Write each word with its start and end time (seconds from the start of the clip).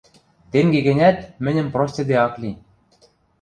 Тенге 0.51 0.79
гӹнят, 0.87 1.17
мӹньӹм 1.43 1.67
простьыде 1.73 2.15
ак 2.25 2.33
ли. 2.41 2.51